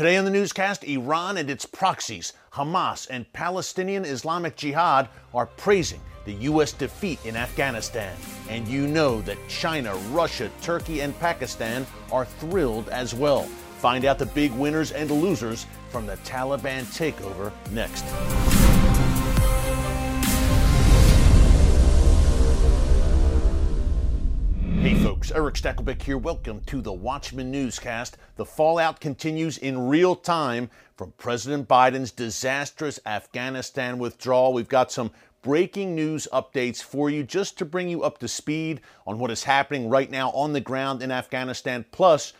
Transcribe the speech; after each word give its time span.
Today 0.00 0.16
on 0.16 0.24
the 0.24 0.30
newscast, 0.30 0.82
Iran 0.84 1.36
and 1.36 1.50
its 1.50 1.66
proxies, 1.66 2.32
Hamas 2.54 3.06
and 3.10 3.30
Palestinian 3.34 4.06
Islamic 4.06 4.56
Jihad, 4.56 5.10
are 5.34 5.44
praising 5.44 6.00
the 6.24 6.32
U.S. 6.48 6.72
defeat 6.72 7.22
in 7.26 7.36
Afghanistan. 7.36 8.16
And 8.48 8.66
you 8.66 8.86
know 8.86 9.20
that 9.20 9.36
China, 9.46 9.94
Russia, 10.08 10.50
Turkey, 10.62 11.02
and 11.02 11.14
Pakistan 11.20 11.86
are 12.10 12.24
thrilled 12.24 12.88
as 12.88 13.14
well. 13.14 13.42
Find 13.42 14.06
out 14.06 14.18
the 14.18 14.24
big 14.24 14.52
winners 14.52 14.90
and 14.90 15.10
losers 15.10 15.66
from 15.90 16.06
the 16.06 16.16
Taliban 16.24 16.84
takeover 16.96 17.52
next. 17.70 18.06
Folks, 25.20 25.32
Erick 25.32 25.54
Stakelbeck 25.56 26.00
here. 26.00 26.16
Welcome 26.16 26.62
to 26.62 26.80
the 26.80 26.94
Watchman 26.94 27.50
Newscast. 27.50 28.16
The 28.36 28.46
fallout 28.46 29.00
continues 29.00 29.58
in 29.58 29.86
real 29.86 30.16
time 30.16 30.70
from 30.96 31.12
President 31.18 31.68
Biden's 31.68 32.10
disastrous 32.10 32.98
Afghanistan 33.04 33.98
withdrawal. 33.98 34.54
We've 34.54 34.66
got 34.66 34.90
some 34.90 35.10
breaking 35.42 35.94
news 35.94 36.26
updates 36.32 36.82
for 36.82 37.10
you 37.10 37.22
just 37.22 37.58
to 37.58 37.66
bring 37.66 37.90
you 37.90 38.02
up 38.02 38.16
to 38.20 38.28
speed 38.28 38.80
on 39.06 39.18
what 39.18 39.30
is 39.30 39.44
happening 39.44 39.90
right 39.90 40.10
now 40.10 40.30
on 40.30 40.54
the 40.54 40.60
ground 40.60 41.02
in 41.02 41.10
Afghanistan, 41.10 41.84
plus 41.92 42.32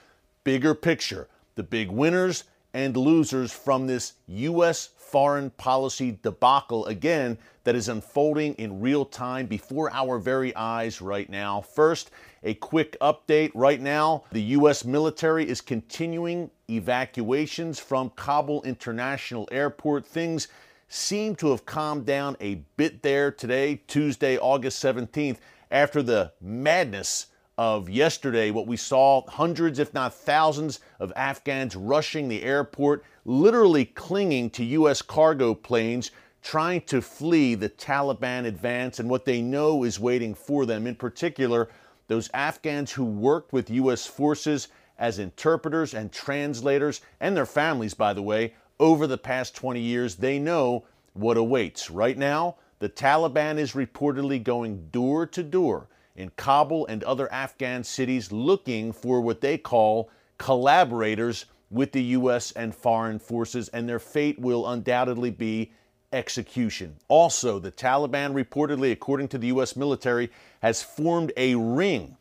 bigger 0.42 0.74
picture, 0.74 1.28
the 1.56 1.62
big 1.62 1.90
winners 1.90 2.45
and 2.73 2.96
losers 2.96 3.52
from 3.52 3.87
this 3.87 4.15
U.S. 4.26 4.88
foreign 4.96 5.51
policy 5.51 6.18
debacle 6.23 6.87
again 6.87 7.37
that 7.65 7.74
is 7.74 7.90
unfolding 7.90 8.54
in 8.54 8.80
real 8.80 9.04
time 9.04 9.45
before 9.45 9.92
our 9.92 10.18
very 10.18 10.56
eyes 10.56 11.02
right 11.02 11.28
now. 11.28 11.60
First, 11.60 12.10
a 12.42 12.54
quick 12.54 12.98
update. 13.00 13.50
Right 13.54 13.80
now, 13.80 14.24
the 14.32 14.42
U.S. 14.42 14.84
military 14.84 15.48
is 15.48 15.60
continuing 15.60 16.50
evacuations 16.68 17.78
from 17.78 18.10
Kabul 18.16 18.62
International 18.62 19.48
Airport. 19.52 20.06
Things 20.06 20.48
seem 20.88 21.36
to 21.36 21.50
have 21.50 21.66
calmed 21.66 22.06
down 22.06 22.37
a 22.40 22.56
bit 22.76 23.02
there 23.02 23.30
today, 23.30 23.82
Tuesday, 23.87 24.38
August 24.38 24.82
17th, 24.82 25.38
after 25.70 26.02
the 26.02 26.32
madness 26.40 27.26
of 27.59 27.90
yesterday, 27.90 28.50
what 28.50 28.66
we 28.66 28.76
saw 28.76 29.22
hundreds, 29.28 29.78
if 29.78 29.93
not 29.93 30.15
thousands, 30.15 30.80
of 30.98 31.12
Afghans 31.15 31.76
rushing 31.76 32.26
the 32.26 32.43
airport, 32.43 33.04
literally 33.26 33.84
clinging 33.84 34.48
to 34.50 34.65
U.S. 34.65 35.02
cargo 35.02 35.54
planes, 35.54 36.10
trying 36.43 36.80
to 36.82 37.02
flee 37.02 37.54
the 37.54 37.68
Taliban 37.68 38.46
advance 38.46 38.98
and 38.98 39.10
what 39.10 39.26
they 39.26 39.43
know 39.43 39.84
is 39.84 40.00
waiting 40.00 40.34
for 40.34 40.65
them. 40.65 40.87
In 40.87 40.95
particular, 40.95 41.68
those 42.10 42.28
Afghans 42.34 42.90
who 42.90 43.04
worked 43.04 43.52
with 43.52 43.70
U.S. 43.70 44.04
forces 44.04 44.66
as 44.98 45.20
interpreters 45.20 45.94
and 45.94 46.10
translators, 46.10 47.02
and 47.20 47.36
their 47.36 47.46
families, 47.46 47.94
by 47.94 48.12
the 48.12 48.20
way, 48.20 48.52
over 48.80 49.06
the 49.06 49.16
past 49.16 49.54
20 49.54 49.78
years, 49.78 50.16
they 50.16 50.36
know 50.36 50.84
what 51.12 51.36
awaits. 51.36 51.88
Right 51.88 52.18
now, 52.18 52.56
the 52.80 52.88
Taliban 52.88 53.58
is 53.58 53.74
reportedly 53.74 54.42
going 54.42 54.88
door 54.90 55.24
to 55.28 55.44
door 55.44 55.86
in 56.16 56.30
Kabul 56.30 56.84
and 56.86 57.04
other 57.04 57.32
Afghan 57.32 57.84
cities 57.84 58.32
looking 58.32 58.90
for 58.92 59.20
what 59.20 59.40
they 59.40 59.56
call 59.56 60.10
collaborators 60.36 61.44
with 61.70 61.92
the 61.92 62.02
U.S. 62.02 62.50
and 62.50 62.74
foreign 62.74 63.20
forces, 63.20 63.68
and 63.68 63.88
their 63.88 64.00
fate 64.00 64.36
will 64.36 64.69
undoubtedly 64.69 65.31
be 65.31 65.70
execution. 66.12 66.97
Also, 67.08 67.58
the 67.58 67.72
Taliban 67.72 68.32
reportedly, 68.32 68.92
according 68.92 69.28
to 69.28 69.38
the 69.38 69.48
U.S. 69.48 69.76
military, 69.76 70.30
has 70.62 70.82
formed 70.82 71.32
a 71.36 71.54
ring 71.54 72.16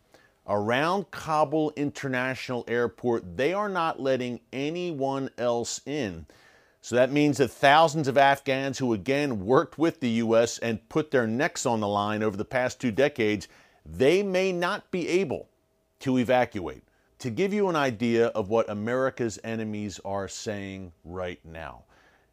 around 0.47 1.11
Kabul 1.11 1.71
International 1.75 2.65
Airport. 2.67 3.37
They 3.37 3.53
are 3.53 3.69
not 3.69 3.99
letting 3.99 4.39
anyone 4.51 5.29
else 5.37 5.81
in. 5.85 6.25
So 6.81 6.95
that 6.95 7.11
means 7.11 7.37
that 7.37 7.49
thousands 7.49 8.07
of 8.07 8.17
Afghans 8.17 8.77
who 8.77 8.93
again 8.93 9.45
worked 9.45 9.77
with 9.77 9.99
the 9.99 10.09
U.S. 10.09 10.57
and 10.59 10.87
put 10.89 11.11
their 11.11 11.27
necks 11.27 11.65
on 11.65 11.81
the 11.81 11.87
line 11.87 12.23
over 12.23 12.37
the 12.37 12.45
past 12.45 12.79
two 12.79 12.91
decades, 12.91 13.47
they 13.85 14.23
may 14.23 14.51
not 14.51 14.89
be 14.91 15.07
able 15.07 15.49
to 15.99 16.17
evacuate. 16.17 16.83
To 17.19 17.29
give 17.29 17.53
you 17.53 17.67
an 17.67 17.75
idea 17.75 18.27
of 18.27 18.47
what 18.47 18.69
America's 18.69 19.39
enemies 19.43 19.99
are 20.05 20.29
saying 20.29 20.93
right 21.03 21.43
now. 21.43 21.83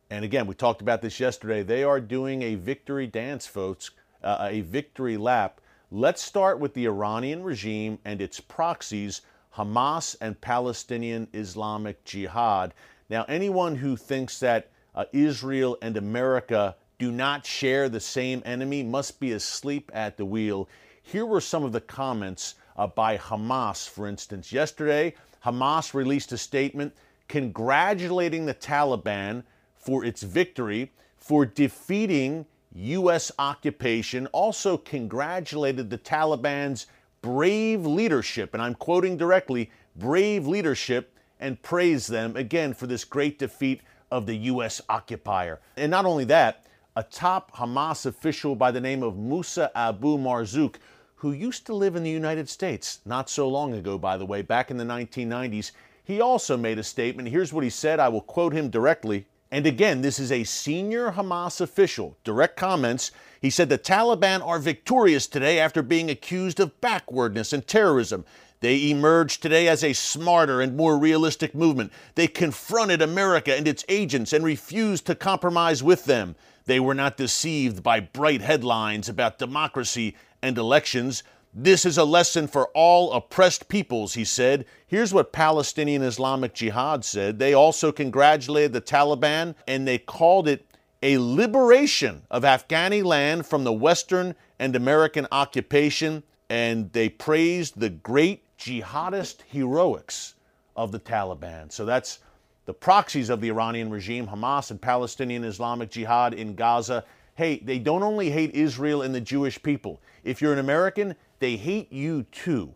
And 0.09 0.25
again, 0.25 0.47
we 0.47 0.55
talked 0.55 0.83
about 0.83 1.03
this 1.03 1.19
yesterday. 1.19 1.63
They 1.63 1.83
are 1.83 2.01
doing 2.01 2.43
a 2.43 2.55
victory 2.55 3.09
dance, 3.09 3.47
folks, 3.47 3.91
uh, 4.23 4.49
a 4.51 4.61
victory 4.61 5.17
lap. 5.17 5.61
Let's 5.91 6.23
start 6.23 6.61
with 6.61 6.75
the 6.75 6.87
Iranian 6.87 7.43
regime 7.43 7.99
and 8.05 8.21
its 8.21 8.39
proxies, 8.39 9.23
Hamas 9.57 10.17
and 10.21 10.41
Palestinian 10.41 11.27
Islamic 11.33 12.05
Jihad. 12.05 12.73
Now, 13.09 13.25
anyone 13.29 13.77
who 13.77 13.97
thinks 13.97 14.39
that 14.41 14.69
uh, 14.95 15.07
Israel 15.13 15.77
and 15.83 15.97
America 15.97 16.77
do 16.99 17.11
not 17.11 17.45
share 17.45 17.89
the 17.89 18.01
same 18.01 18.43
enemy 18.45 18.83
must 18.83 19.19
be 19.19 19.33
asleep 19.33 19.91
at 19.93 20.17
the 20.17 20.25
wheel. 20.25 20.69
Here 21.03 21.27
were 21.27 21.41
some 21.41 21.65
of 21.65 21.73
the 21.73 21.81
comments 21.81 22.55
uh, 22.77 22.87
by 22.87 23.19
Hamas, 23.19 23.89
for 23.89 24.07
instance. 24.07 24.53
Yesterday, 24.53 25.15
Hamas 25.45 25.95
released 25.95 26.33
a 26.33 26.39
statement 26.39 26.95
congratulating 27.29 28.47
the 28.47 28.55
Taliban 28.55 29.43
for 29.87 30.05
its 30.05 30.25
victory, 30.25 30.91
for 31.17 31.47
defeating 31.47 32.45
U.S. 32.75 33.31
occupation, 33.39 34.27
also 34.33 34.77
congratulated 34.77 35.91
the 35.91 35.99
Taliban's 35.99 36.89
brave 37.23 37.87
leadership, 37.87 38.53
and 38.53 38.61
I'm 38.61 38.75
quoting 38.75 39.17
directly 39.17 39.71
brave 39.95 40.45
leadership, 40.45 41.15
and 41.39 41.63
praised 41.63 42.11
them 42.11 42.37
again 42.37 42.75
for 42.75 42.89
this 42.89 43.05
great 43.05 43.39
defeat 43.39 43.81
of 44.11 44.27
the 44.27 44.37
U.S. 44.37 44.81
occupier. 44.89 45.61
And 45.77 45.91
not 45.91 46.05
only 46.05 46.25
that, 46.25 46.67
a 46.97 47.05
top 47.05 47.55
Hamas 47.57 48.07
official 48.07 48.57
by 48.57 48.73
the 48.73 48.81
name 48.81 49.05
of 49.05 49.17
Musa 49.17 49.71
Abu 49.77 50.19
Marzouk, 50.19 50.77
who 51.15 51.31
used 51.31 51.65
to 51.67 51.75
live 51.75 51.95
in 51.95 52.03
the 52.03 52.11
United 52.11 52.49
States 52.49 53.01
not 53.05 53.31
so 53.31 53.49
long 53.49 53.75
ago, 53.75 53.99
by 53.99 54.17
the 54.17 54.27
way, 54.27 54.43
back 54.43 54.73
in 54.73 54.79
the 54.79 54.85
1990s, 54.85 55.71
he 56.03 56.21
also 56.21 56.57
made 56.57 56.79
a 56.79 56.85
statement. 56.85 57.29
Here's 57.29 57.53
what 57.53 57.65
he 57.65 57.71
said. 57.71 58.01
I 58.01 58.09
will 58.09 58.23
quote 58.23 58.53
him 58.53 58.69
directly. 58.69 59.27
And 59.51 59.67
again, 59.67 60.03
this 60.03 60.19
is 60.19 60.33
a 60.33 60.45
senior 60.45 61.13
Hamas 61.13 61.61
official. 61.61 62.17
Direct 62.25 62.57
comments. 62.57 63.13
He 63.41 63.51
said 63.51 63.69
the 63.69 63.79
Taliban 63.79 64.45
are 64.45 64.59
victorious 64.59 65.27
today 65.27 65.61
after 65.61 65.83
being 65.83 66.11
accused 66.11 66.59
of 66.59 66.81
backwardness 66.81 67.53
and 67.53 67.67
terrorism. 67.67 68.25
They 68.61 68.91
emerged 68.91 69.43
today 69.43 69.69
as 69.69 69.85
a 69.85 69.93
smarter 69.93 70.61
and 70.61 70.77
more 70.77 70.99
realistic 70.99 71.55
movement. 71.55 71.93
They 72.15 72.27
confronted 72.27 73.03
America 73.03 73.55
and 73.55 73.69
its 73.69 73.85
agents 73.89 74.33
and 74.33 74.45
refused 74.45 75.07
to 75.07 75.15
compromise 75.15 75.83
with 75.83 76.07
them. 76.07 76.35
They 76.65 76.81
were 76.81 76.95
not 76.95 77.17
deceived 77.17 77.83
by 77.83 78.01
bright 78.01 78.41
headlines 78.41 79.09
about 79.09 79.39
democracy 79.39 80.17
and 80.43 80.59
elections. 80.59 81.23
This 81.59 81.87
is 81.87 81.97
a 81.97 82.05
lesson 82.05 82.49
for 82.49 82.69
all 82.75 83.15
oppressed 83.15 83.69
peoples, 83.69 84.13
he 84.13 84.27
said. 84.27 84.67
Here's 84.87 85.15
what 85.15 85.33
Palestinian 85.33 86.03
Islamic 86.03 86.53
Jihad 86.53 87.03
said. 87.03 87.39
They 87.39 87.55
also 87.55 87.93
congratulated 87.93 88.75
the 88.75 88.83
Taliban 88.83 89.55
and 89.67 89.89
they 89.89 89.97
called 89.97 90.49
it 90.49 90.67
a 91.03 91.17
liberation 91.17 92.27
of 92.31 92.43
Afghani 92.43 93.03
land 93.03 93.47
from 93.47 93.65
the 93.65 93.73
Western 93.73 94.35
and 94.59 94.77
American 94.77 95.27
occupation, 95.33 96.23
and 96.51 96.93
they 96.93 97.09
praised 97.09 97.81
the 97.81 97.89
great 97.89 98.43
jihadist 98.59 99.37
heroics 99.47 100.35
of 100.77 100.93
the 100.93 101.01
Taliban. 101.01 101.73
So 101.73 101.87
that's 101.87 102.19
the 102.67 102.75
proxies 102.75 103.31
of 103.31 103.41
the 103.41 103.49
Iranian 103.49 103.89
regime, 103.89 104.27
Hamas 104.27 104.71
and 104.71 104.81
Palestinian 104.81 105.43
Islamic 105.43 105.91
Jihad 105.91 106.35
in 106.35 106.55
Gaza. 106.55 107.03
Hey, 107.37 107.59
they 107.59 107.79
don't 107.79 108.03
only 108.03 108.31
hate 108.31 108.55
Israel 108.55 109.03
and 109.03 109.15
the 109.15 109.21
Jewish 109.21 109.63
people. 109.63 110.01
If 110.25 110.41
you're 110.41 110.55
an 110.55 110.59
American, 110.59 111.15
they 111.39 111.57
hate 111.57 111.93
you 111.93 112.25
too. 112.33 112.75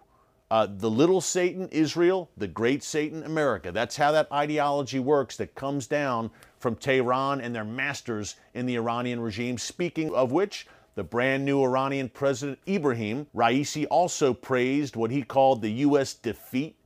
Uh, 0.51 0.67
the 0.67 0.91
little 0.91 1.23
Satan, 1.23 1.69
Israel, 1.69 2.29
the 2.37 2.47
great 2.47 2.83
Satan, 2.83 3.23
America. 3.23 3.73
That's 3.73 3.97
how 3.97 4.13
that 4.13 4.31
ideology 4.31 4.99
works 4.99 5.37
that 5.39 5.55
comes 5.55 5.87
down 5.87 6.31
from 6.59 6.77
Tehran 6.77 7.41
and 7.41 7.55
their 7.55 7.65
masters 7.65 8.37
in 8.53 8.67
the 8.67 8.75
Iranian 8.75 9.21
regime. 9.21 9.57
Speaking 9.57 10.13
of 10.13 10.31
which, 10.31 10.67
the 10.95 11.05
brand 11.05 11.45
new 11.45 11.63
Iranian 11.63 12.11
President 12.11 12.59
Ebrahim 12.67 13.29
Raisi 13.35 13.87
also 13.91 14.35
praised 14.35 14.95
what 14.95 15.11
he 15.11 15.23
called 15.23 15.63
the 15.63 15.71
U.S. 15.71 16.13
defeat 16.13 16.77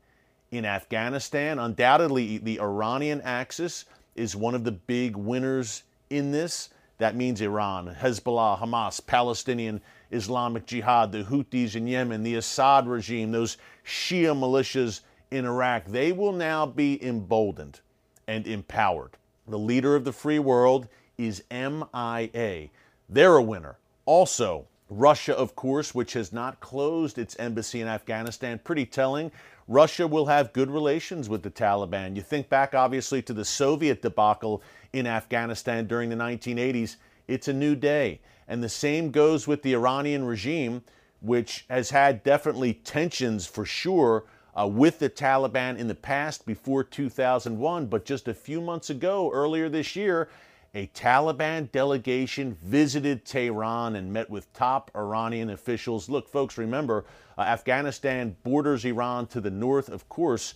in 0.52 0.64
Afghanistan. 0.64 1.58
Undoubtedly, 1.58 2.38
the 2.38 2.60
Iranian 2.60 3.20
axis 3.22 3.86
is 4.14 4.36
one 4.36 4.54
of 4.54 4.62
the 4.62 4.72
big 4.72 5.16
winners 5.16 5.82
in 6.10 6.30
this. 6.30 6.68
That 6.98 7.16
means 7.16 7.40
Iran, 7.40 7.96
Hezbollah, 8.00 8.60
Hamas, 8.60 9.04
Palestinian 9.04 9.80
Islamic 10.10 10.66
Jihad, 10.66 11.10
the 11.10 11.24
Houthis 11.24 11.74
in 11.74 11.86
Yemen, 11.86 12.22
the 12.22 12.36
Assad 12.36 12.86
regime, 12.86 13.32
those 13.32 13.56
Shia 13.84 14.36
militias 14.36 15.00
in 15.30 15.44
Iraq, 15.44 15.86
they 15.86 16.12
will 16.12 16.32
now 16.32 16.64
be 16.64 17.04
emboldened 17.04 17.80
and 18.28 18.46
empowered. 18.46 19.16
The 19.48 19.58
leader 19.58 19.96
of 19.96 20.04
the 20.04 20.12
free 20.12 20.38
world 20.38 20.88
is 21.18 21.42
MIA. 21.50 22.68
They're 23.08 23.36
a 23.36 23.42
winner. 23.42 23.76
Also, 24.06 24.66
Russia, 24.88 25.36
of 25.36 25.56
course, 25.56 25.94
which 25.94 26.12
has 26.12 26.32
not 26.32 26.60
closed 26.60 27.18
its 27.18 27.36
embassy 27.36 27.80
in 27.80 27.88
Afghanistan. 27.88 28.60
Pretty 28.62 28.86
telling. 28.86 29.32
Russia 29.66 30.06
will 30.06 30.26
have 30.26 30.52
good 30.52 30.70
relations 30.70 31.28
with 31.28 31.42
the 31.42 31.50
Taliban. 31.50 32.14
You 32.16 32.22
think 32.22 32.48
back, 32.48 32.74
obviously, 32.74 33.22
to 33.22 33.32
the 33.32 33.44
Soviet 33.44 34.02
debacle 34.02 34.62
in 34.92 35.06
Afghanistan 35.06 35.86
during 35.86 36.10
the 36.10 36.16
1980s. 36.16 36.96
It's 37.28 37.48
a 37.48 37.52
new 37.52 37.74
day. 37.74 38.20
And 38.46 38.62
the 38.62 38.68
same 38.68 39.10
goes 39.10 39.46
with 39.46 39.62
the 39.62 39.72
Iranian 39.72 40.24
regime, 40.24 40.82
which 41.20 41.64
has 41.70 41.90
had 41.90 42.22
definitely 42.22 42.74
tensions 42.74 43.46
for 43.46 43.64
sure 43.64 44.24
uh, 44.54 44.66
with 44.66 44.98
the 44.98 45.08
Taliban 45.08 45.78
in 45.78 45.88
the 45.88 45.94
past 45.94 46.44
before 46.44 46.84
2001. 46.84 47.86
But 47.86 48.04
just 48.04 48.28
a 48.28 48.34
few 48.34 48.60
months 48.60 48.90
ago, 48.90 49.30
earlier 49.32 49.70
this 49.70 49.96
year, 49.96 50.28
a 50.74 50.88
Taliban 50.88 51.70
delegation 51.70 52.56
visited 52.62 53.24
Tehran 53.24 53.94
and 53.94 54.12
met 54.12 54.28
with 54.28 54.52
top 54.52 54.90
Iranian 54.96 55.50
officials. 55.50 56.08
Look, 56.08 56.28
folks, 56.28 56.58
remember, 56.58 57.04
uh, 57.38 57.42
Afghanistan 57.42 58.36
borders 58.42 58.84
Iran 58.84 59.28
to 59.28 59.40
the 59.40 59.52
north, 59.52 59.88
of 59.88 60.08
course. 60.08 60.54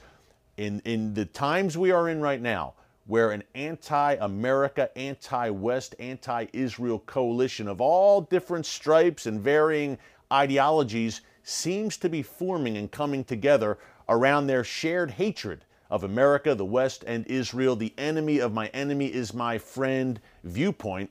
In, 0.57 0.81
in 0.85 1.15
the 1.15 1.25
times 1.25 1.79
we 1.79 1.93
are 1.93 2.09
in 2.09 2.21
right 2.21 2.43
now, 2.43 2.75
where 3.07 3.31
an 3.31 3.45
anti 3.55 4.15
America, 4.15 4.91
anti 4.99 5.51
West, 5.51 5.95
anti 6.01 6.47
Israel 6.53 6.99
coalition 6.99 7.69
of 7.69 7.81
all 7.81 8.21
different 8.21 8.67
stripes 8.67 9.27
and 9.27 9.41
varying 9.41 9.97
ideologies 10.33 11.21
seems 11.45 11.97
to 11.97 12.09
be 12.09 12.23
forming 12.23 12.77
and 12.77 12.91
coming 12.91 13.23
together 13.23 13.79
around 14.09 14.47
their 14.47 14.65
shared 14.65 15.13
hatred 15.13 15.65
of 15.91 16.05
America, 16.05 16.55
the 16.55 16.65
West, 16.65 17.05
and 17.07 17.27
Israel, 17.27 17.77
the 17.77 17.95
enemy 17.97 18.39
of 18.39 18.53
my 18.53 18.69
enemy 18.69 19.07
is 19.07 19.33
my 19.33 19.59
friend 19.59 20.21
viewpoint. 20.45 21.11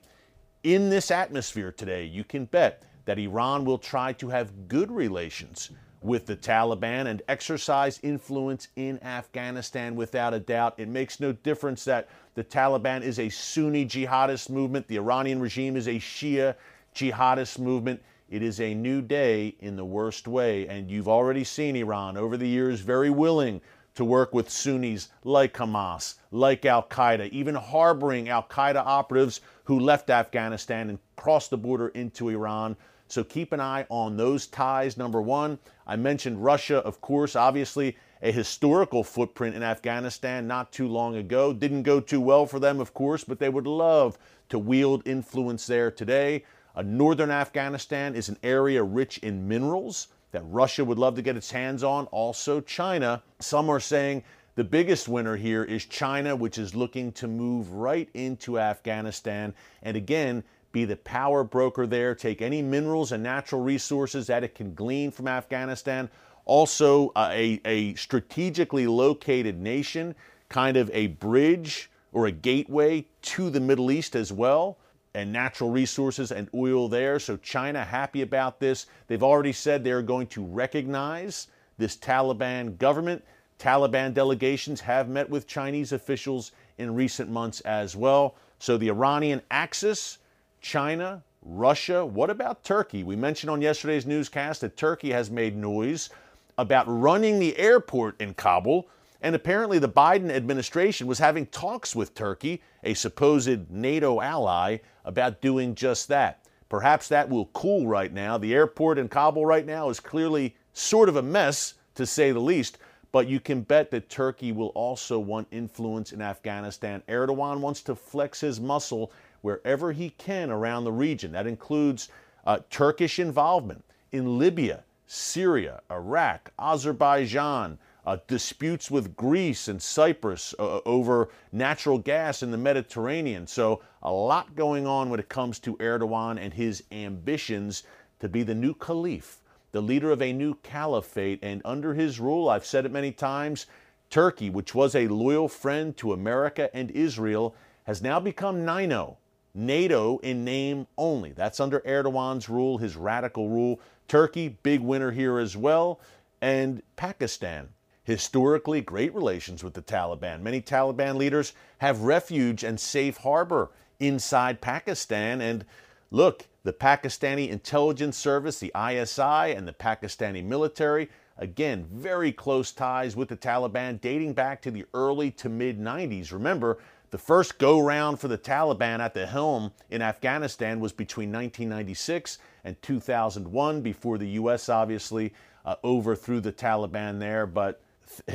In 0.63 0.89
this 0.89 1.11
atmosphere 1.11 1.71
today, 1.71 2.03
you 2.05 2.23
can 2.23 2.45
bet 2.45 2.83
that 3.05 3.17
Iran 3.17 3.65
will 3.65 3.77
try 3.77 4.13
to 4.13 4.29
have 4.29 4.67
good 4.67 4.91
relations 4.91 5.71
with 6.01 6.25
the 6.27 6.35
Taliban 6.35 7.07
and 7.07 7.21
exercise 7.27 7.99
influence 8.03 8.67
in 8.75 9.01
Afghanistan 9.03 9.95
without 9.95 10.33
a 10.33 10.39
doubt. 10.39 10.75
It 10.77 10.87
makes 10.87 11.19
no 11.19 11.31
difference 11.31 11.83
that 11.85 12.09
the 12.35 12.43
Taliban 12.43 13.01
is 13.01 13.17
a 13.17 13.29
Sunni 13.29 13.85
jihadist 13.85 14.49
movement, 14.49 14.87
the 14.87 14.97
Iranian 14.97 15.39
regime 15.39 15.75
is 15.75 15.87
a 15.87 15.95
Shia 15.95 16.55
jihadist 16.93 17.57
movement. 17.59 18.01
It 18.29 18.43
is 18.43 18.59
a 18.59 18.73
new 18.73 19.01
day 19.01 19.55
in 19.61 19.77
the 19.77 19.85
worst 19.85 20.27
way, 20.27 20.67
and 20.67 20.91
you've 20.91 21.07
already 21.07 21.45
seen 21.45 21.77
Iran 21.77 22.17
over 22.17 22.35
the 22.35 22.47
years 22.47 22.81
very 22.81 23.09
willing 23.09 23.61
to 23.97 24.05
work 24.05 24.31
with 24.31 24.47
Sunnis 24.47 25.09
like 25.23 25.55
Hamas, 25.55 26.15
like 26.31 26.65
Al 26.65 26.83
Qaeda, 26.83 27.29
even 27.31 27.55
harboring 27.55 28.29
Al 28.29 28.43
Qaeda 28.43 28.83
operatives 28.85 29.41
who 29.63 29.79
left 29.79 30.11
Afghanistan 30.11 30.89
and 30.89 30.99
crossed 31.15 31.49
the 31.49 31.57
border 31.57 31.87
into 31.89 32.29
Iran. 32.29 32.77
So 33.07 33.23
keep 33.23 33.53
an 33.53 33.59
eye 33.59 33.87
on 33.89 34.15
those 34.15 34.45
ties. 34.45 34.97
Number 34.97 35.19
one, 35.19 35.57
I 35.87 35.95
mentioned 35.95 36.43
Russia, 36.43 36.77
of 36.77 37.01
course, 37.01 37.35
obviously 37.35 37.97
a 38.21 38.31
historical 38.31 39.03
footprint 39.03 39.55
in 39.55 39.63
Afghanistan 39.63 40.45
not 40.45 40.71
too 40.71 40.87
long 40.87 41.15
ago. 41.15 41.51
Didn't 41.51 41.81
go 41.81 41.99
too 41.99 42.21
well 42.21 42.45
for 42.45 42.59
them, 42.59 42.79
of 42.79 42.93
course, 42.93 43.23
but 43.23 43.39
they 43.39 43.49
would 43.49 43.65
love 43.65 44.19
to 44.49 44.59
wield 44.59 45.07
influence 45.07 45.65
there 45.65 45.89
today. 45.89 46.43
Uh, 46.75 46.83
northern 46.83 47.31
Afghanistan 47.31 48.13
is 48.13 48.29
an 48.29 48.37
area 48.43 48.83
rich 48.83 49.17
in 49.19 49.47
minerals 49.47 50.09
that 50.31 50.43
Russia 50.45 50.83
would 50.83 50.99
love 50.99 51.15
to 51.15 51.21
get 51.21 51.37
its 51.37 51.51
hands 51.51 51.83
on, 51.83 52.05
also 52.07 52.61
China. 52.61 53.21
Some 53.39 53.69
are 53.69 53.79
saying 53.79 54.23
the 54.55 54.63
biggest 54.63 55.07
winner 55.07 55.35
here 55.35 55.63
is 55.63 55.85
China, 55.85 56.35
which 56.35 56.57
is 56.57 56.75
looking 56.75 57.11
to 57.13 57.27
move 57.27 57.71
right 57.71 58.09
into 58.13 58.59
Afghanistan 58.59 59.53
and 59.83 59.95
again 59.95 60.43
be 60.71 60.85
the 60.85 60.97
power 60.97 61.43
broker 61.43 61.87
there, 61.87 62.13
take 62.13 62.41
any 62.41 62.61
minerals 62.61 63.11
and 63.11 63.23
natural 63.23 63.61
resources 63.61 64.27
that 64.27 64.43
it 64.43 64.53
can 64.53 64.73
glean 64.73 65.11
from 65.11 65.27
Afghanistan. 65.27 66.09
Also, 66.45 67.09
uh, 67.15 67.29
a, 67.31 67.61
a 67.65 67.93
strategically 67.95 68.87
located 68.87 69.59
nation, 69.59 70.13
kind 70.49 70.77
of 70.77 70.89
a 70.93 71.07
bridge 71.07 71.89
or 72.11 72.27
a 72.27 72.31
gateway 72.31 73.05
to 73.21 73.49
the 73.49 73.59
Middle 73.59 73.91
East 73.91 74.15
as 74.15 74.31
well 74.31 74.77
and 75.17 75.33
natural 75.33 75.71
resources 75.71 76.31
and 76.31 76.47
oil 76.53 76.87
there. 76.87 77.17
So 77.17 77.37
China 77.37 77.83
happy 77.83 78.21
about 78.21 78.59
this. 78.59 78.85
They've 79.07 79.23
already 79.23 79.51
said 79.51 79.83
they're 79.83 80.03
going 80.03 80.27
to 80.27 80.45
recognize 80.45 81.47
this 81.79 81.97
Taliban 81.97 82.77
government. 82.77 83.25
Taliban 83.57 84.13
delegations 84.13 84.79
have 84.79 85.09
met 85.09 85.27
with 85.27 85.47
Chinese 85.47 85.91
officials 85.91 86.51
in 86.77 86.93
recent 86.93 87.31
months 87.31 87.61
as 87.61 87.95
well. 87.95 88.35
So 88.59 88.77
the 88.77 88.89
Iranian 88.89 89.41
axis, 89.49 90.19
China, 90.61 91.23
Russia, 91.41 92.05
what 92.05 92.29
about 92.29 92.63
Turkey? 92.63 93.03
We 93.03 93.15
mentioned 93.15 93.49
on 93.49 93.59
yesterday's 93.59 94.05
newscast 94.05 94.61
that 94.61 94.77
Turkey 94.77 95.11
has 95.11 95.31
made 95.31 95.57
noise 95.57 96.11
about 96.59 96.85
running 96.87 97.39
the 97.39 97.57
airport 97.57 98.21
in 98.21 98.35
Kabul 98.35 98.87
and 99.21 99.35
apparently, 99.35 99.79
the 99.79 99.89
Biden 99.89 100.29
administration 100.29 101.07
was 101.07 101.19
having 101.19 101.47
talks 101.47 101.95
with 101.95 102.13
Turkey, 102.13 102.61
a 102.83 102.93
supposed 102.93 103.71
NATO 103.71 104.21
ally, 104.21 104.77
about 105.05 105.41
doing 105.41 105.73
just 105.73 106.07
that. 106.09 106.45
Perhaps 106.69 107.07
that 107.07 107.29
will 107.29 107.47
cool 107.47 107.87
right 107.87 108.11
now. 108.11 108.37
The 108.37 108.53
airport 108.53 108.97
in 108.97 109.07
Kabul 109.07 109.45
right 109.45 109.65
now 109.65 109.89
is 109.89 109.99
clearly 109.99 110.55
sort 110.73 111.09
of 111.09 111.15
a 111.15 111.21
mess, 111.21 111.75
to 111.95 112.05
say 112.05 112.31
the 112.31 112.39
least, 112.39 112.77
but 113.11 113.27
you 113.27 113.39
can 113.39 113.61
bet 113.61 113.89
that 113.89 114.09
Turkey 114.09 114.51
will 114.51 114.67
also 114.69 115.17
want 115.17 115.47
influence 115.49 116.11
in 116.11 116.21
Afghanistan. 116.21 117.01
Erdogan 117.07 117.59
wants 117.59 117.81
to 117.83 117.95
flex 117.95 118.41
his 118.41 118.59
muscle 118.59 119.11
wherever 119.41 119.91
he 119.91 120.11
can 120.11 120.51
around 120.51 120.83
the 120.83 120.91
region. 120.91 121.31
That 121.31 121.47
includes 121.47 122.09
uh, 122.45 122.59
Turkish 122.69 123.17
involvement 123.17 123.83
in 124.11 124.37
Libya, 124.37 124.83
Syria, 125.07 125.81
Iraq, 125.89 126.51
Azerbaijan 126.59 127.79
uh, 128.07 128.17
disputes 128.25 128.89
with 128.89 129.17
Greece 129.17 129.67
and 129.67 129.81
Cyprus 129.81 130.55
uh, 130.57 130.79
over 130.85 131.27
natural 131.51 131.97
gas 131.97 132.41
in 132.41 132.51
the 132.51 132.57
Mediterranean. 132.57 133.45
So, 133.45 133.81
a 134.01 134.09
lot 134.09 134.55
going 134.55 134.87
on 134.87 135.09
when 135.09 135.19
it 135.19 135.27
comes 135.27 135.59
to 135.59 135.75
Erdogan 135.75 136.39
and 136.39 136.53
his 136.53 136.85
ambitions 136.93 137.83
to 138.21 138.29
be 138.29 138.43
the 138.43 138.55
new 138.55 138.73
caliph, 138.73 139.41
the 139.73 139.81
leader 139.81 140.09
of 140.09 140.21
a 140.21 140.31
new 140.31 140.55
caliphate. 140.63 141.39
And 141.43 141.61
under 141.65 141.93
his 141.93 142.17
rule, 142.17 142.47
I've 142.47 142.65
said 142.65 142.85
it 142.85 142.93
many 142.93 143.11
times, 143.11 143.65
Turkey, 144.09 144.49
which 144.49 144.73
was 144.73 144.95
a 144.95 145.09
loyal 145.09 145.49
friend 145.49 145.95
to 145.97 146.13
America 146.13 146.73
and 146.73 146.89
Israel, 146.91 147.55
has 147.83 148.01
now 148.01 148.21
become 148.21 148.65
NINO, 148.65 149.17
NATO 149.53 150.19
in 150.19 150.45
name 150.45 150.87
only. 150.97 151.33
That's 151.33 151.59
under 151.59 151.81
Erdogan's 151.81 152.47
rule, 152.47 152.77
his 152.77 152.95
radical 152.95 153.49
rule. 153.49 153.81
Turkey, 154.07 154.57
big 154.63 154.79
winner 154.79 155.11
here 155.11 155.39
as 155.39 155.57
well. 155.57 155.99
And 156.39 156.81
Pakistan, 156.95 157.67
historically 158.07 158.79
great 158.79 159.13
relations 159.13 159.65
with 159.65 159.73
the 159.73 159.81
Taliban. 159.81 160.39
Many 160.39 160.61
Taliban 160.61 161.17
leaders 161.17 161.51
have 161.79 162.03
refuge 162.03 162.63
and 162.63 162.79
safe 162.79 163.17
harbor 163.17 163.69
inside 163.99 164.61
Pakistan. 164.61 165.41
And 165.41 165.65
look, 166.09 166.47
the 166.63 166.71
Pakistani 166.71 167.49
intelligence 167.49 168.17
service, 168.17 168.59
the 168.59 168.71
ISI, 168.73 169.51
and 169.53 169.67
the 169.67 169.73
Pakistani 169.73 170.41
military, 170.41 171.09
again, 171.37 171.85
very 171.91 172.31
close 172.31 172.71
ties 172.71 173.17
with 173.17 173.27
the 173.27 173.35
Taliban 173.35 173.99
dating 173.99 174.31
back 174.31 174.61
to 174.61 174.71
the 174.71 174.85
early 174.93 175.29
to 175.31 175.49
mid 175.49 175.77
90s. 175.77 176.31
Remember, 176.31 176.77
the 177.09 177.17
first 177.17 177.57
go 177.57 177.77
round 177.77 178.21
for 178.21 178.29
the 178.29 178.37
Taliban 178.37 178.99
at 178.99 179.15
the 179.15 179.27
helm 179.27 179.73
in 179.89 180.01
Afghanistan 180.01 180.79
was 180.79 180.93
between 180.93 181.29
1996 181.33 182.37
and 182.63 182.81
2001, 182.81 183.81
before 183.81 184.17
the 184.17 184.29
U.S. 184.29 184.69
obviously 184.69 185.33
uh, 185.65 185.75
overthrew 185.83 186.39
the 186.39 186.53
Taliban 186.53 187.19
there. 187.19 187.45
But 187.45 187.81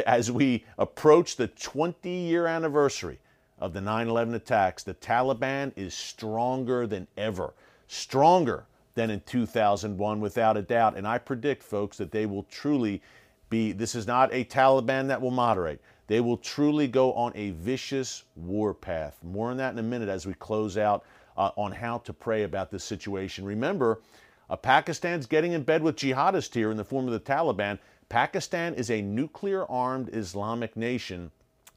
as 0.06 0.30
we 0.30 0.64
approach 0.78 1.36
the 1.36 1.48
20 1.48 2.08
year 2.08 2.46
anniversary 2.46 3.18
of 3.58 3.72
the 3.72 3.80
9 3.80 4.08
11 4.08 4.34
attacks, 4.34 4.82
the 4.82 4.94
Taliban 4.94 5.72
is 5.76 5.94
stronger 5.94 6.86
than 6.86 7.06
ever, 7.16 7.54
stronger 7.88 8.64
than 8.94 9.10
in 9.10 9.20
2001, 9.20 10.20
without 10.20 10.56
a 10.56 10.62
doubt. 10.62 10.96
And 10.96 11.06
I 11.06 11.18
predict, 11.18 11.62
folks, 11.62 11.96
that 11.98 12.10
they 12.10 12.26
will 12.26 12.44
truly 12.44 13.00
be 13.48 13.72
this 13.72 13.94
is 13.94 14.06
not 14.06 14.32
a 14.32 14.44
Taliban 14.44 15.08
that 15.08 15.20
will 15.20 15.30
moderate. 15.30 15.80
They 16.06 16.20
will 16.20 16.36
truly 16.36 16.88
go 16.88 17.12
on 17.14 17.32
a 17.34 17.50
vicious 17.52 18.24
war 18.36 18.74
path. 18.74 19.18
More 19.22 19.50
on 19.50 19.56
that 19.58 19.72
in 19.72 19.78
a 19.78 19.82
minute 19.82 20.08
as 20.08 20.26
we 20.26 20.34
close 20.34 20.76
out 20.76 21.04
uh, 21.36 21.50
on 21.56 21.72
how 21.72 21.98
to 21.98 22.12
pray 22.12 22.42
about 22.42 22.70
this 22.70 22.84
situation. 22.84 23.44
Remember, 23.44 24.00
uh, 24.50 24.56
Pakistan's 24.56 25.26
getting 25.26 25.52
in 25.52 25.62
bed 25.62 25.82
with 25.82 25.96
jihadists 25.96 26.52
here 26.52 26.70
in 26.70 26.76
the 26.76 26.84
form 26.84 27.06
of 27.06 27.12
the 27.12 27.20
Taliban. 27.20 27.78
Pakistan 28.12 28.74
is 28.74 28.90
a 28.90 29.00
nuclear 29.00 29.64
armed 29.70 30.10
Islamic 30.12 30.76
nation, 30.76 31.30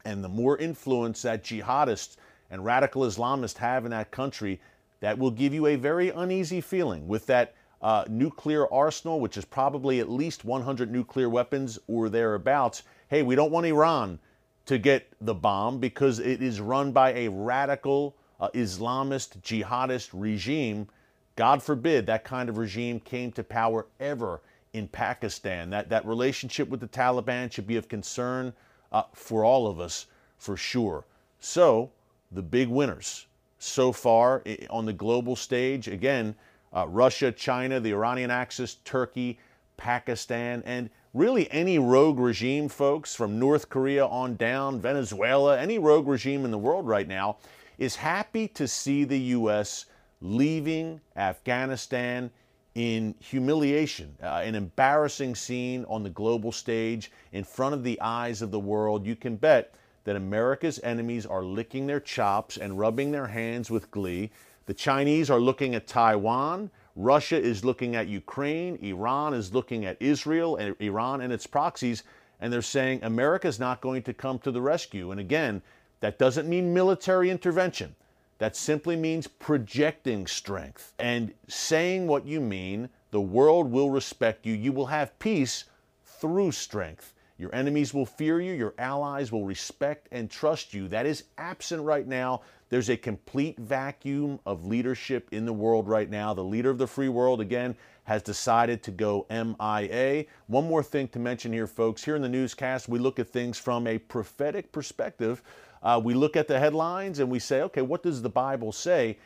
and 0.03 0.21
the 0.21 0.27
more 0.27 0.57
influence 0.57 1.21
that 1.21 1.45
jihadists 1.45 2.17
and 2.51 2.65
radical 2.65 3.03
Islamists 3.03 3.55
have 3.55 3.85
in 3.85 3.91
that 3.91 4.11
country, 4.11 4.59
that 4.99 5.17
will 5.17 5.31
give 5.31 5.53
you 5.53 5.67
a 5.67 5.77
very 5.77 6.09
uneasy 6.09 6.59
feeling 6.59 7.07
with 7.07 7.25
that 7.27 7.55
uh, 7.81 8.03
nuclear 8.09 8.69
arsenal, 8.73 9.21
which 9.21 9.37
is 9.37 9.45
probably 9.45 10.01
at 10.01 10.09
least 10.09 10.43
100 10.43 10.91
nuclear 10.91 11.29
weapons 11.29 11.79
or 11.87 12.09
thereabouts. 12.09 12.83
Hey, 13.07 13.23
we 13.23 13.35
don't 13.35 13.53
want 13.53 13.65
Iran 13.65 14.19
to 14.65 14.77
get 14.77 15.07
the 15.21 15.33
bomb 15.33 15.79
because 15.79 16.19
it 16.19 16.41
is 16.41 16.59
run 16.59 16.91
by 16.91 17.13
a 17.13 17.29
radical 17.29 18.13
uh, 18.41 18.49
Islamist 18.49 19.39
jihadist 19.39 20.09
regime. 20.11 20.89
God 21.37 21.63
forbid 21.63 22.05
that 22.07 22.25
kind 22.25 22.49
of 22.49 22.57
regime 22.57 22.99
came 22.99 23.31
to 23.31 23.43
power 23.45 23.87
ever 24.01 24.41
in 24.75 24.88
Pakistan. 24.89 25.70
That, 25.70 25.89
that 25.89 26.05
relationship 26.05 26.67
with 26.67 26.82
the 26.82 26.88
Taliban 26.88 27.51
should 27.51 27.65
be 27.65 27.77
of 27.77 27.88
concern 27.88 28.53
uh, 28.91 29.03
for 29.13 29.46
all 29.46 29.67
of 29.67 29.79
us, 29.79 30.08
for 30.38 30.58
sure. 30.58 31.05
So, 31.39 31.91
the 32.32 32.41
big 32.41 32.67
winners 32.67 33.27
so 33.58 33.91
far 33.91 34.44
on 34.70 34.86
the 34.86 34.94
global 34.94 35.36
stage 35.36 35.88
again, 35.88 36.36
uh, 36.74 36.86
Russia, 36.88 37.32
China, 37.32 37.79
the 37.79 37.91
Iranian 37.91 38.29
axis, 38.29 38.75
Turkey, 38.84 39.39
Pakistan, 39.77 40.62
and 40.65 40.89
really 41.13 41.50
any 41.51 41.79
rogue 41.79 42.20
regime, 42.20 42.67
folks, 42.67 43.15
from 43.15 43.39
North 43.39 43.70
Korea 43.70 44.05
on 44.05 44.36
down, 44.36 44.82
Venezuela, 44.82 45.58
any 45.58 45.79
rogue 45.79 46.08
regime 46.08 46.44
in 46.44 46.51
the 46.51 46.58
world 46.58 46.86
right 46.86 47.08
now, 47.08 47.38
is 47.77 47.96
happy 47.96 48.48
to 48.50 48.67
see 48.67 49.05
the 49.05 49.20
U.S. 49.20 49.86
leaving 50.22 51.00
Afghanistan 51.15 52.29
in 52.75 53.15
humiliation, 53.20 54.15
uh, 54.22 54.41
an 54.44 54.53
embarrassing 54.53 55.34
scene 55.34 55.86
on 55.88 56.03
the 56.03 56.10
global 56.10 56.51
stage 56.51 57.10
in 57.32 57.44
front 57.44 57.74
of 57.74 57.84
the 57.84 58.00
eyes 58.01 58.41
of 58.41 58.51
the 58.51 58.60
world. 58.60 59.05
You 59.05 59.15
can 59.15 59.38
bet 59.38 59.74
that 60.03 60.17
America's 60.17 60.79
enemies 60.84 61.25
are 61.25 61.44
licking 61.44 61.88
their 61.88 62.01
chops 62.01 62.58
and 62.58 62.77
rubbing 62.77 63.12
their 63.12 63.27
hands 63.27 63.72
with 63.72 63.89
glee. 63.91 64.29
The 64.65 64.74
Chinese 64.74 65.29
are 65.29 65.39
looking 65.39 65.74
at 65.74 65.88
Taiwan. 65.88 66.70
Russia 66.98 67.41
is 67.41 67.63
looking 67.65 67.96
at 67.96 68.08
Ukraine. 68.08 68.75
Iran 68.82 69.34
is 69.34 69.53
looking 69.53 69.86
at 69.86 69.98
Israel 70.01 70.58
and 70.58 70.75
Iran 70.79 71.22
and 71.22 71.32
its 71.32 71.48
proxies. 71.48 72.03
And 72.41 72.51
they're 72.51 72.62
saying 72.62 73.00
America 73.03 73.48
is 73.48 73.60
not 73.60 73.79
going 73.79 74.03
to 74.03 74.13
come 74.13 74.38
to 74.39 74.51
the 74.51 74.62
rescue. 74.62 75.12
And 75.12 75.20
again, 75.20 75.62
that 76.01 76.20
doesn't 76.20 76.50
mean 76.50 76.74
military 76.74 77.29
intervention. 77.29 77.96
That 78.37 78.55
simply 78.55 78.95
means 78.95 79.27
projecting 79.27 80.27
strength 80.27 80.93
and 80.99 81.33
saying 81.47 82.07
what 82.07 82.25
you 82.25 82.41
mean. 82.41 82.89
The 83.11 83.21
world 83.21 83.71
will 83.71 83.89
respect 83.89 84.45
you. 84.45 84.53
You 84.53 84.73
will 84.73 84.87
have 84.87 85.17
peace 85.19 85.65
through 86.03 86.51
strength. 86.51 87.13
Your 87.37 87.53
enemies 87.53 87.93
will 87.93 88.05
fear 88.05 88.39
you. 88.39 88.53
Your 88.53 88.73
allies 88.77 89.31
will 89.31 89.45
respect 89.45 90.07
and 90.11 90.29
trust 90.29 90.73
you. 90.73 90.87
That 90.87 91.05
is 91.05 91.25
absent 91.37 91.83
right 91.83 92.07
now. 92.07 92.41
There's 92.69 92.89
a 92.89 92.97
complete 92.97 93.57
vacuum 93.57 94.39
of 94.45 94.65
leadership 94.65 95.29
in 95.31 95.45
the 95.45 95.53
world 95.53 95.87
right 95.87 96.09
now. 96.09 96.33
The 96.33 96.43
leader 96.43 96.69
of 96.69 96.77
the 96.77 96.87
free 96.87 97.09
world, 97.09 97.41
again, 97.41 97.75
has 98.05 98.21
decided 98.21 98.83
to 98.83 98.91
go 98.91 99.25
MIA. 99.29 100.25
One 100.47 100.67
more 100.67 100.83
thing 100.83 101.07
to 101.09 101.19
mention 101.19 101.51
here, 101.51 101.67
folks. 101.67 102.03
Here 102.03 102.15
in 102.15 102.21
the 102.21 102.29
newscast, 102.29 102.87
we 102.87 102.99
look 102.99 103.19
at 103.19 103.29
things 103.29 103.57
from 103.57 103.87
a 103.87 103.97
prophetic 103.97 104.71
perspective. 104.71 105.41
Uh, 105.85 106.01
we 106.03 106.15
look 106.15 106.35
at 106.35 106.47
the 106.47 106.59
headlines 106.59 107.19
and 107.19 107.29
we 107.29 107.37
say, 107.37 107.61
okay, 107.61 107.83
what 107.83 108.01
does 108.01 108.23
the 108.23 108.29
Bible 108.29 108.71
say? 108.71 109.19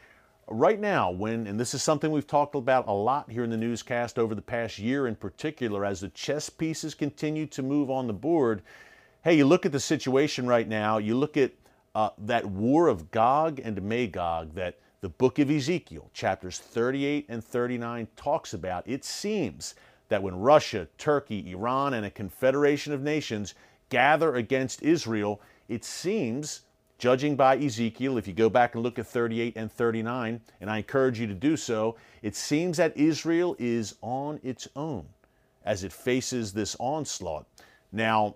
Right 0.48 0.80
now, 0.80 1.10
when, 1.10 1.48
and 1.48 1.58
this 1.58 1.74
is 1.74 1.82
something 1.82 2.12
we've 2.12 2.28
talked 2.28 2.54
about 2.54 2.88
a 2.90 2.92
lot 2.92 3.32
here 3.32 3.46
in 3.46 3.50
the 3.50 3.56
newscast 3.56 4.20
over 4.20 4.36
the 4.36 4.42
past 4.42 4.78
year 4.78 5.08
in 5.08 5.16
particular, 5.16 5.86
as 5.86 6.02
the 6.02 6.10
chess 6.10 6.50
pieces 6.50 6.94
continue 6.94 7.46
to 7.46 7.64
move 7.64 7.90
on 7.90 8.08
the 8.08 8.14
board, 8.14 8.62
hey, 9.24 9.36
you 9.36 9.46
look 9.46 9.66
at 9.66 9.72
the 9.72 9.80
situation 9.80 10.48
right 10.48 10.68
now, 10.68 10.98
you 10.98 11.16
look 11.16 11.38
at 11.38 11.54
uh, 11.96 12.10
that 12.18 12.46
war 12.46 12.90
of 12.90 13.10
Gog 13.10 13.62
and 13.64 13.82
Magog 13.82 14.54
that 14.56 14.80
the 15.00 15.10
book 15.10 15.40
of 15.40 15.50
Ezekiel, 15.50 16.10
chapters 16.14 16.60
38 16.60 17.26
and 17.30 17.42
39, 17.42 18.06
talks 18.18 18.54
about. 18.54 18.86
It 18.86 19.06
seems 19.06 19.76
that 20.10 20.22
when 20.22 20.36
Russia, 20.36 20.90
Turkey, 20.98 21.52
Iran, 21.52 21.94
and 21.94 22.06
a 22.06 22.12
confederation 22.12 22.92
of 22.92 23.02
nations 23.02 23.54
gather 23.88 24.36
against 24.36 24.84
Israel, 24.84 25.40
it 25.70 25.86
seems, 25.86 26.62
judging 26.98 27.36
by 27.36 27.58
Ezekiel, 27.58 28.18
if 28.18 28.28
you 28.28 28.34
go 28.34 28.50
back 28.50 28.74
and 28.76 28.84
look 28.84 29.00
at 29.00 29.08
38 29.08 29.56
and 29.56 29.72
39, 29.72 30.42
and 30.60 30.70
I 30.70 30.78
encourage 30.78 31.20
you 31.20 31.28
to 31.28 31.34
do 31.34 31.56
so, 31.56 31.96
it 32.22 32.36
seems 32.36 32.78
that 32.78 32.98
Israel 32.98 33.56
is 33.58 33.96
on 34.02 34.40
its 34.44 34.68
own 34.76 35.06
as 35.64 35.84
it 35.84 35.94
faces 35.94 36.52
this 36.52 36.76
onslaught. 36.80 37.46
Now, 37.92 38.36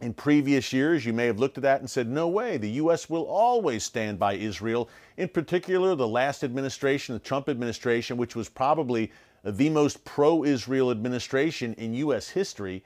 in 0.00 0.14
previous 0.14 0.72
years, 0.72 1.04
you 1.04 1.12
may 1.12 1.26
have 1.26 1.38
looked 1.38 1.58
at 1.58 1.62
that 1.62 1.80
and 1.80 1.88
said, 1.88 2.08
no 2.08 2.26
way, 2.26 2.56
the 2.56 2.70
U.S. 2.70 3.08
will 3.08 3.24
always 3.24 3.84
stand 3.84 4.18
by 4.18 4.34
Israel. 4.34 4.88
In 5.18 5.28
particular, 5.28 5.94
the 5.94 6.08
last 6.08 6.42
administration, 6.42 7.14
the 7.14 7.18
Trump 7.18 7.48
administration, 7.48 8.16
which 8.16 8.34
was 8.34 8.48
probably 8.48 9.12
the 9.44 9.68
most 9.68 10.04
pro 10.04 10.44
Israel 10.44 10.90
administration 10.90 11.74
in 11.74 11.94
U.S. 11.94 12.28
history, 12.30 12.82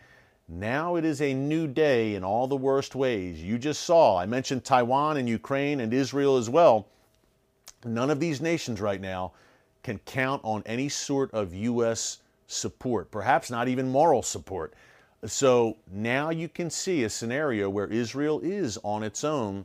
now 0.49 0.97
it 0.97 1.05
is 1.05 1.23
a 1.23 1.33
new 1.33 1.67
day 1.67 2.15
in 2.15 2.23
all 2.25 2.47
the 2.47 2.57
worst 2.57 2.95
ways. 2.95 3.43
You 3.43 3.59
just 3.59 3.83
saw, 3.83 4.19
I 4.19 4.27
mentioned 4.27 4.65
Taiwan 4.65 5.17
and 5.17 5.29
Ukraine 5.29 5.81
and 5.81 5.93
Israel 5.93 6.37
as 6.37 6.51
well. 6.51 6.87
None 7.85 8.11
of 8.11 8.21
these 8.21 8.41
nations 8.41 8.81
right 8.81 9.01
now 9.01 9.33
can 9.83 9.99
count 10.01 10.43
on 10.45 10.63
any 10.67 10.89
sort 10.89 11.33
of 11.33 11.55
U.S. 11.55 12.19
support, 12.47 13.11
perhaps 13.11 13.51
not 13.51 13.69
even 13.69 13.91
moral 13.91 14.23
support. 14.23 14.75
So 15.27 15.77
now 15.91 16.31
you 16.31 16.49
can 16.49 16.69
see 16.69 17.05
a 17.05 17.11
scenario 17.11 17.71
where 17.71 17.87
Israel 17.87 18.41
is 18.41 18.79
on 18.83 19.03
its 19.03 19.25
own 19.25 19.65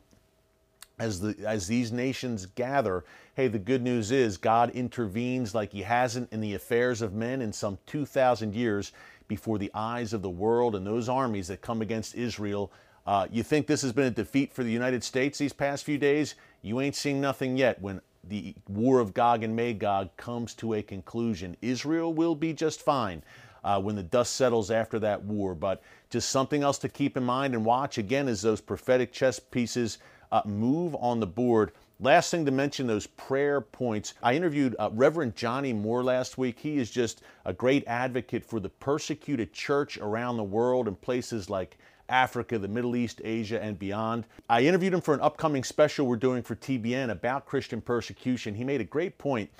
as, 0.98 1.20
the, 1.20 1.34
as 1.46 1.66
these 1.66 1.92
nations 1.92 2.46
gather. 2.46 3.04
Hey, 3.34 3.48
the 3.48 3.58
good 3.58 3.82
news 3.82 4.10
is 4.10 4.36
God 4.36 4.70
intervenes 4.70 5.54
like 5.54 5.72
He 5.72 5.82
hasn't 5.82 6.32
in 6.32 6.40
the 6.40 6.54
affairs 6.54 7.02
of 7.02 7.12
men 7.12 7.42
in 7.42 7.52
some 7.52 7.78
2,000 7.86 8.54
years 8.54 8.92
before 9.30 9.58
the 9.58 9.70
eyes 9.74 10.12
of 10.12 10.22
the 10.22 10.28
world 10.28 10.74
and 10.74 10.84
those 10.84 11.08
armies 11.08 11.46
that 11.46 11.60
come 11.60 11.80
against 11.82 12.16
Israel. 12.16 12.72
Uh, 13.06 13.28
you 13.30 13.44
think 13.44 13.68
this 13.68 13.80
has 13.80 13.92
been 13.92 14.06
a 14.06 14.10
defeat 14.10 14.52
for 14.52 14.64
the 14.64 14.72
United 14.72 15.04
States 15.04 15.38
these 15.38 15.52
past 15.52 15.84
few 15.84 15.98
days? 15.98 16.34
You 16.62 16.80
ain't 16.80 16.96
seen 16.96 17.20
nothing 17.20 17.56
yet 17.56 17.80
when 17.80 18.00
the 18.24 18.56
war 18.68 18.98
of 18.98 19.14
Gog 19.14 19.44
and 19.44 19.54
Magog 19.54 20.14
comes 20.16 20.52
to 20.54 20.74
a 20.74 20.82
conclusion. 20.82 21.56
Israel 21.62 22.12
will 22.12 22.34
be 22.34 22.52
just 22.52 22.82
fine. 22.82 23.22
Uh, 23.62 23.78
when 23.78 23.94
the 23.94 24.02
dust 24.02 24.36
settles 24.36 24.70
after 24.70 24.98
that 24.98 25.22
war. 25.22 25.54
But 25.54 25.82
just 26.08 26.30
something 26.30 26.62
else 26.62 26.78
to 26.78 26.88
keep 26.88 27.18
in 27.18 27.22
mind 27.22 27.52
and 27.52 27.62
watch 27.62 27.98
again 27.98 28.26
as 28.26 28.40
those 28.40 28.58
prophetic 28.58 29.12
chess 29.12 29.38
pieces 29.38 29.98
uh, 30.32 30.40
move 30.46 30.96
on 30.96 31.20
the 31.20 31.26
board. 31.26 31.72
Last 32.02 32.30
thing 32.30 32.46
to 32.46 32.50
mention 32.50 32.86
those 32.86 33.06
prayer 33.06 33.60
points. 33.60 34.14
I 34.22 34.34
interviewed 34.34 34.74
uh, 34.78 34.88
Reverend 34.94 35.36
Johnny 35.36 35.74
Moore 35.74 36.02
last 36.02 36.38
week. 36.38 36.58
He 36.58 36.78
is 36.78 36.90
just 36.90 37.20
a 37.44 37.52
great 37.52 37.84
advocate 37.86 38.42
for 38.42 38.58
the 38.58 38.70
persecuted 38.70 39.52
church 39.52 39.98
around 39.98 40.38
the 40.38 40.42
world 40.42 40.88
in 40.88 40.96
places 40.96 41.50
like 41.50 41.76
Africa, 42.08 42.58
the 42.58 42.68
Middle 42.68 42.96
East, 42.96 43.20
Asia, 43.22 43.62
and 43.62 43.78
beyond. 43.78 44.24
I 44.48 44.62
interviewed 44.62 44.94
him 44.94 45.02
for 45.02 45.12
an 45.12 45.20
upcoming 45.20 45.62
special 45.62 46.06
we're 46.06 46.16
doing 46.16 46.42
for 46.42 46.56
TBN 46.56 47.10
about 47.10 47.44
Christian 47.44 47.82
persecution. 47.82 48.54
He 48.54 48.64
made 48.64 48.80
a 48.80 48.84
great 48.84 49.18
point. 49.18 49.50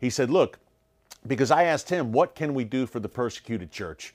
He 0.00 0.10
said, 0.10 0.30
Look, 0.30 0.58
because 1.28 1.52
I 1.52 1.62
asked 1.62 1.90
him, 1.90 2.10
What 2.10 2.34
can 2.34 2.54
we 2.54 2.64
do 2.64 2.86
for 2.86 2.98
the 2.98 3.08
persecuted 3.08 3.70
church? 3.70 4.12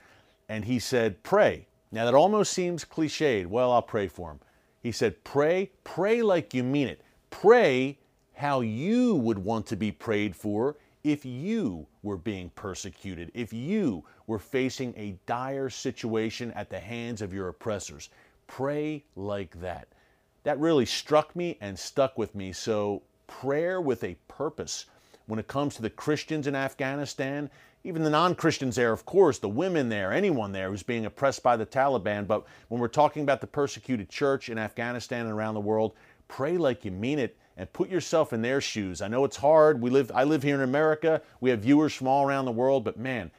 And 0.50 0.66
he 0.66 0.80
said, 0.80 1.24
Pray. 1.24 1.66
Now, 1.94 2.04
that 2.04 2.14
almost 2.14 2.52
seems 2.52 2.84
cliched. 2.84 3.48
Well, 3.48 3.72
I'll 3.72 3.82
pray 3.82 4.10
for 4.10 4.32
him. 4.32 4.40
He 4.84 4.92
said, 4.92 5.24
Pray, 5.24 5.72
pray 5.86 6.22
like 6.22 6.54
you 6.54 6.64
mean 6.64 6.90
it. 6.90 7.02
Pray 7.30 7.98
how 8.34 8.62
you 8.62 9.16
would 9.16 9.40
want 9.40 9.66
to 9.68 9.76
be 9.76 9.92
prayed 9.92 10.36
for 10.36 10.78
if 11.04 11.26
you 11.26 11.88
were 12.04 12.18
being 12.18 12.50
persecuted, 12.52 13.32
if 13.34 13.54
you 13.54 14.04
were 14.28 14.40
facing 14.40 14.94
a 14.98 15.18
dire 15.26 15.70
situation 15.70 16.52
at 16.52 16.70
the 16.70 16.80
hands 16.80 17.22
of 17.22 17.34
your 17.34 17.48
oppressors. 17.48 18.10
Pray 18.48 19.04
like 19.16 19.60
that. 19.62 19.88
That 20.44 20.60
really 20.60 20.86
struck 20.86 21.36
me 21.36 21.58
and 21.62 21.78
stuck 21.78 22.18
with 22.18 22.36
me. 22.36 22.52
So, 22.52 23.04
prayer 23.28 23.80
with 23.80 24.04
a 24.04 24.18
purpose. 24.28 24.86
When 25.28 25.40
it 25.40 25.48
comes 25.48 25.76
to 25.76 25.82
the 25.82 25.90
Christians 25.92 26.48
in 26.48 26.56
Afghanistan, 26.56 27.50
even 27.84 28.04
the 28.04 28.10
non 28.10 28.36
Christians 28.36 28.76
there, 28.76 28.92
of 28.92 29.06
course, 29.06 29.40
the 29.40 29.48
women 29.48 29.90
there, 29.90 30.12
anyone 30.12 30.52
there 30.52 30.70
who's 30.70 30.84
being 30.84 31.06
oppressed 31.06 31.44
by 31.44 31.56
the 31.56 31.66
Taliban. 31.66 32.28
But 32.28 32.46
when 32.68 32.82
we're 32.82 32.88
talking 32.88 33.24
about 33.24 33.40
the 33.40 33.48
persecuted 33.48 34.10
church 34.10 34.50
in 34.50 34.58
Afghanistan 34.58 35.28
and 35.28 35.36
around 35.36 35.54
the 35.54 35.62
world, 35.62 35.94
pray 36.30 36.58
like 36.58 36.86
you 36.86 36.92
mean 36.92 37.20
it 37.20 37.36
and 37.58 37.72
put 37.74 37.90
yourself 37.90 38.32
in 38.32 38.42
their 38.42 38.62
shoes. 38.62 39.02
I 39.02 39.10
know 39.10 39.26
it's 39.26 39.36
hard. 39.36 39.82
We 39.82 39.90
live 39.90 40.10
I 40.16 40.24
live 40.24 40.44
here 40.44 40.56
in 40.56 40.62
America. 40.62 41.22
We 41.42 41.50
have 41.50 41.60
viewers 41.60 41.94
from 41.94 42.08
all 42.08 42.26
around 42.26 42.46
the 42.46 42.52
world, 42.52 42.86
but 42.86 42.98
man, 42.98 43.32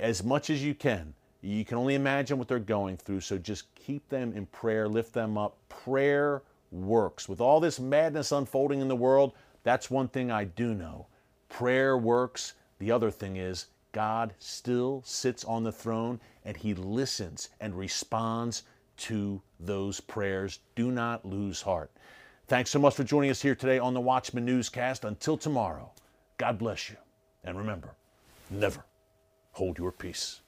as 0.00 0.24
much 0.24 0.48
as 0.48 0.64
you 0.64 0.74
can, 0.74 1.12
you 1.42 1.64
can 1.66 1.76
only 1.76 1.94
imagine 1.94 2.38
what 2.38 2.48
they're 2.48 2.58
going 2.58 2.96
through. 2.96 3.20
So 3.20 3.36
just 3.36 3.74
keep 3.74 4.08
them 4.08 4.32
in 4.32 4.46
prayer, 4.46 4.88
lift 4.88 5.12
them 5.12 5.36
up. 5.36 5.58
Prayer 5.68 6.42
works. 6.70 7.28
With 7.28 7.40
all 7.40 7.60
this 7.60 7.78
madness 7.78 8.32
unfolding 8.32 8.80
in 8.80 8.88
the 8.88 8.96
world, 8.96 9.32
that's 9.64 9.90
one 9.90 10.08
thing 10.08 10.30
I 10.30 10.44
do 10.44 10.72
know. 10.72 11.06
Prayer 11.48 11.98
works. 11.98 12.54
The 12.78 12.90
other 12.90 13.10
thing 13.10 13.36
is 13.36 13.66
God 13.92 14.32
still 14.38 15.02
sits 15.04 15.44
on 15.44 15.64
the 15.64 15.72
throne 15.72 16.20
and 16.44 16.56
he 16.56 16.74
listens 16.74 17.50
and 17.60 17.76
responds 17.76 18.62
to 19.02 19.42
those 19.58 20.00
prayers. 20.00 20.60
Do 20.76 20.90
not 20.90 21.24
lose 21.24 21.62
heart. 21.62 21.90
Thanks 22.46 22.70
so 22.70 22.78
much 22.78 22.94
for 22.94 23.04
joining 23.04 23.30
us 23.30 23.42
here 23.42 23.54
today 23.54 23.78
on 23.78 23.94
the 23.94 24.00
Watchman 24.00 24.44
Newscast. 24.44 25.04
Until 25.04 25.36
tomorrow, 25.36 25.90
God 26.38 26.58
bless 26.58 26.90
you. 26.90 26.96
And 27.44 27.58
remember, 27.58 27.96
never 28.50 28.84
hold 29.52 29.78
your 29.78 29.90
peace. 29.90 30.41